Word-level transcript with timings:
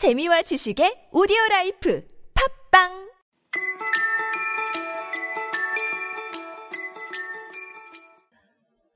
재미와 0.00 0.40
지식의 0.40 1.12
오디오 1.12 1.36
라이프 1.50 2.02
팟빵 2.72 2.88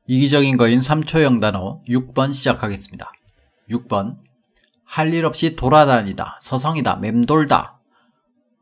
이기적인 0.07 0.57
거인 0.57 0.81
3초 0.81 1.43
영단어 1.43 1.83
6번 1.91 2.33
시작하겠습니다. 2.33 3.13
6번 3.69 4.17
할 4.87 5.13
일 5.13 5.27
없이 5.27 5.57
돌아다니다, 5.57 6.39
서성이다, 6.41 6.97
맴돌다. 6.97 7.83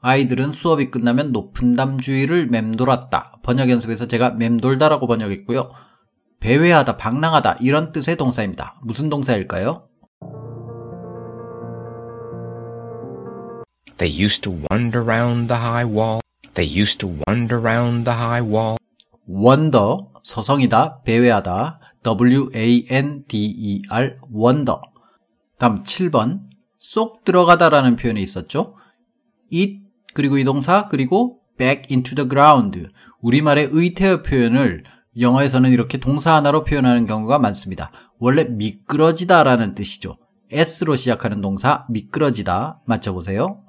아이들은 0.00 0.50
수업이 0.50 0.90
끝나면 0.90 1.30
높은 1.30 1.77
담 1.77 2.00
주위를 2.00 2.48
맴돌았다. 2.48 3.36
번역 3.45 3.70
연습에서 3.70 4.09
제가 4.09 4.30
맴돌다라고 4.30 5.06
번역했고요. 5.06 5.70
배회하다, 6.40 6.96
방랑하다 6.96 7.59
이런 7.61 7.93
뜻의 7.93 8.16
동사입니다. 8.16 8.80
무슨 8.82 9.09
동사일까요? 9.09 9.91
They 13.98 14.25
used 14.25 14.43
to 14.43 14.53
wander 14.71 15.03
round 15.03 15.48
the 15.48 15.61
high 15.61 15.86
wall. 15.86 16.21
They 16.54 16.67
used 16.80 16.98
to 17.00 17.08
wander 17.26 17.61
round 17.61 18.04
the 18.04 18.18
high 18.18 18.46
wall. 18.46 18.76
원더, 19.26 20.12
서성이다, 20.22 21.03
배회하다, 21.03 21.80
W-A-N-D-E-R, 22.03 23.36
원더. 24.31 24.82
다음 25.58 25.79
7번, 25.82 26.40
쏙 26.76 27.25
들어가다라는 27.25 27.96
표현이 27.96 28.22
있었죠? 28.22 28.75
it, 29.53 29.81
그리고 30.14 30.39
이 30.39 30.45
동사, 30.45 30.89
그리고 30.89 31.40
back 31.56 31.84
into 31.90 32.14
the 32.14 32.28
ground. 32.28 32.89
우리말의 33.20 33.69
의태어 33.70 34.22
표현을 34.22 34.84
영어에서는 35.19 35.70
이렇게 35.70 35.98
동사 35.98 36.34
하나로 36.34 36.64
표현하는 36.64 37.06
경우가 37.06 37.39
많습니다. 37.39 37.92
원래 38.19 38.45
미끄러지다라는 38.45 39.75
뜻이죠. 39.75 40.17
S로 40.50 40.97
시작하는 40.97 41.41
동사, 41.41 41.86
미끄러지다. 41.89 42.81
맞춰 42.86 43.12
보세요. 43.12 43.62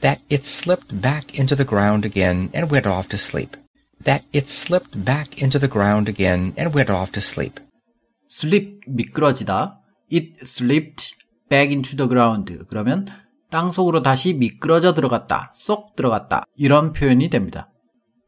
That 0.00 0.20
it 0.28 0.44
slipped 0.44 1.00
back 1.00 1.38
into 1.38 1.56
the 1.56 1.64
ground 1.64 2.04
again 2.04 2.50
and 2.54 2.70
went 2.70 2.86
off 2.86 3.08
to 3.08 3.16
sleep. 3.18 3.56
That 4.04 4.24
it 4.32 4.46
slipped 4.46 5.04
back 5.04 5.40
into 5.42 5.58
the 5.58 5.68
ground 5.70 6.08
again 6.08 6.52
and 6.58 6.74
went 6.74 6.90
off 6.90 7.12
to 7.12 7.20
sleep. 7.20 7.60
slip 8.28 8.80
미끄러지다. 8.86 9.80
It 10.12 10.34
slipped 10.42 11.14
back 11.48 11.72
into 11.72 11.96
the 11.96 12.08
ground. 12.08 12.64
그러면 12.68 13.06
땅 13.50 13.72
속으로 13.72 14.02
다시 14.02 14.34
미끄러져 14.34 14.92
들어갔다. 14.92 15.50
쏙 15.54 15.96
들어갔다. 15.96 16.44
이런 16.56 16.92
표현이 16.92 17.30
됩니다. 17.30 17.70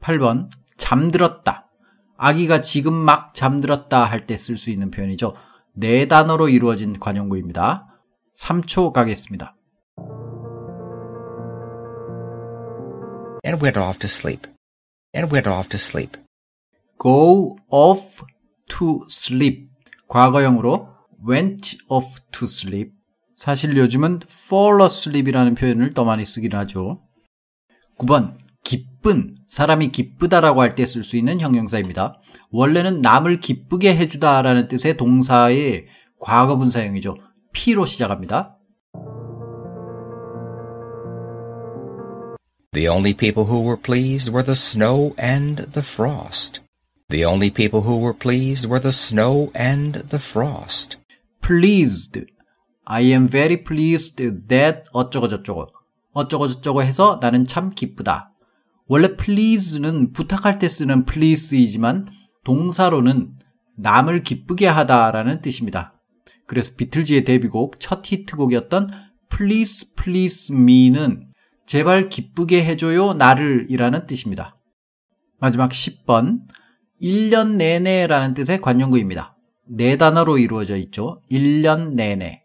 8번 0.01 0.49
잠들었다. 0.77 1.67
아기가 2.17 2.61
지금 2.63 2.95
막 2.95 3.35
잠들었다 3.35 4.05
할 4.05 4.27
때 4.27 4.35
쓸 4.35 4.57
수 4.57 4.71
있는 4.71 4.91
표현이죠. 4.91 5.35
네 5.75 6.07
단어로 6.07 6.49
이루어진 6.49 6.99
관용구입니다. 6.99 7.87
3초 8.37 8.93
가겠습니다. 8.93 9.55
And 13.45 13.63
went 13.63 13.79
off 13.79 13.99
to 13.99 14.07
sleep. 14.09 14.47
And 15.15 15.33
went 15.33 15.49
off 15.49 15.69
to 15.69 15.77
sleep. 15.79 16.17
go 16.99 17.57
off 17.71 18.25
to 18.69 19.05
sleep. 19.09 19.69
과거형으로 20.09 20.89
went 21.29 21.79
off 21.89 22.21
to 22.33 22.45
sleep. 22.47 22.93
사실 23.37 23.77
요즘은 23.77 24.21
fall 24.29 24.83
asleep이라는 24.83 25.55
표현을 25.55 25.95
더 25.95 26.05
많이 26.05 26.25
쓰긴 26.25 26.55
하죠. 26.55 27.01
9번 27.99 28.37
기쁜 28.65 29.35
사람이 29.47 29.93
기쁘다라고 29.93 30.61
할 30.61 30.75
때 30.75 30.83
쓸 30.85 31.05
수 31.05 31.17
있는 31.17 31.41
형용사입니다. 31.41 32.21
원래는 32.51 33.01
남을 33.01 33.41
기쁘게 33.41 33.97
해주다라는 33.97 34.69
뜻의 34.69 34.97
동사의 34.97 35.87
과거 36.21 36.57
분사형이죠. 36.57 37.17
P로 37.53 37.87
시작합니다. 37.87 38.58
The 42.74 42.88
only 42.88 43.14
people 43.14 43.46
who 43.46 43.62
were 43.62 43.78
pleased 43.78 44.34
were 44.34 44.44
the 44.44 44.56
snow 44.56 45.14
and 45.18 45.72
the 45.74 45.84
frost. 45.84 46.62
The 47.10 47.26
only 47.26 47.52
people 47.52 47.82
who 47.82 48.00
were 48.00 48.18
pleased 48.18 48.68
were 48.68 48.82
the 48.82 48.92
snow 48.92 49.52
and 49.54 50.10
the 50.10 50.20
frost. 50.20 50.98
pleased. 51.44 52.18
I 52.86 53.02
am 53.14 53.28
very 53.28 53.64
pleased 53.64 54.18
that 54.48 54.84
어쩌고 54.92 55.28
저쩌고 55.28 55.68
어쩌고 56.14 56.48
저쩌고 56.48 56.84
해서 56.84 57.20
나는 57.22 57.46
참 57.46 57.70
기쁘다. 57.70 58.32
원래 58.88 59.16
please는 59.16 60.12
부탁할 60.14 60.60
때 60.60 60.68
쓰는 60.68 61.06
please이지만 61.06 62.08
동사로는 62.44 63.34
남을 63.78 64.24
기쁘게 64.24 64.68
하다라는 64.68 65.42
뜻입니다. 65.42 65.94
그래서 66.46 66.74
비틀즈의 66.76 67.24
데뷔곡 67.24 67.80
첫 67.80 68.02
히트곡이었던 68.06 68.90
Please 69.30 69.90
Please 69.96 70.56
Me는 70.56 71.28
제발 71.69 72.09
기쁘게 72.09 72.65
해줘요 72.65 73.13
나를 73.13 73.67
이라는 73.69 74.07
뜻입니다. 74.07 74.57
마지막 75.39 75.71
10번 75.71 76.41
1년 77.03 77.57
내내 77.57 78.07
라는 78.07 78.33
뜻의 78.33 78.63
관용구입니다. 78.63 79.37
네 79.67 79.99
단어로 79.99 80.39
이루어져 80.39 80.79
있죠. 80.79 81.21
1년 81.31 81.93
내내. 81.93 82.43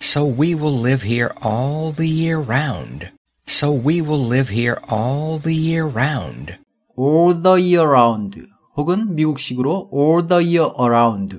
So 0.00 0.26
we 0.26 0.54
will 0.54 0.80
live 0.84 1.08
here 1.08 1.28
all 1.46 1.94
the 1.94 2.10
year 2.10 2.44
round. 2.44 3.06
So 3.46 3.70
we 3.72 4.00
will 4.00 4.26
live 4.26 4.52
here 4.52 4.74
all 4.90 5.40
the 5.40 5.56
year 5.56 5.88
round. 5.88 6.56
all 6.98 7.40
the 7.40 7.62
year 7.62 7.88
round 7.88 8.42
혹은 8.76 9.14
미국식으로 9.14 9.88
all 9.94 10.26
the 10.26 10.58
year 10.58 10.72
around 10.76 11.38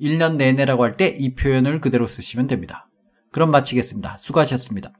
1년 0.00 0.36
내내라고 0.36 0.84
할 0.84 0.96
때 0.96 1.16
이 1.18 1.34
표현을 1.34 1.80
그대로 1.80 2.06
쓰시면 2.06 2.46
됩니다. 2.46 2.86
그럼 3.34 3.50
마치겠습니다. 3.50 4.16
수고하셨습니다. 4.16 4.92